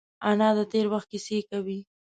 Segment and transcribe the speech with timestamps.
[0.29, 1.79] انا د تېر وخت کیسې کوي